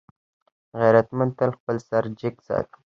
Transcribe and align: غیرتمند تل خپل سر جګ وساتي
غیرتمند 0.79 1.31
تل 1.37 1.51
خپل 1.57 1.75
سر 1.87 2.03
جګ 2.19 2.35
وساتي 2.39 2.77